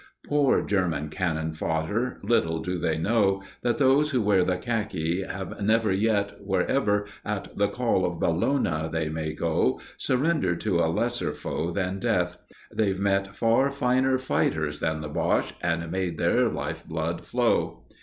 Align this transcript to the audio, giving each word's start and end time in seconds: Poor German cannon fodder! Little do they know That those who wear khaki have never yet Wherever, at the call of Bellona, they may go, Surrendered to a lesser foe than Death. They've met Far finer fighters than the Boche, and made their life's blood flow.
Poor 0.25 0.63
German 0.63 1.09
cannon 1.09 1.53
fodder! 1.53 2.17
Little 2.23 2.57
do 2.57 2.79
they 2.79 2.97
know 2.97 3.43
That 3.61 3.77
those 3.77 4.09
who 4.09 4.19
wear 4.23 4.43
khaki 4.43 5.21
have 5.21 5.61
never 5.61 5.91
yet 5.91 6.37
Wherever, 6.41 7.05
at 7.23 7.55
the 7.55 7.67
call 7.67 8.03
of 8.03 8.19
Bellona, 8.19 8.89
they 8.91 9.09
may 9.09 9.33
go, 9.33 9.79
Surrendered 9.97 10.59
to 10.61 10.79
a 10.79 10.89
lesser 10.89 11.35
foe 11.35 11.69
than 11.69 11.99
Death. 11.99 12.39
They've 12.73 12.99
met 12.99 13.35
Far 13.35 13.69
finer 13.69 14.17
fighters 14.17 14.79
than 14.79 15.01
the 15.01 15.07
Boche, 15.07 15.53
and 15.61 15.91
made 15.91 16.17
their 16.17 16.49
life's 16.49 16.81
blood 16.81 17.23
flow. 17.23 17.83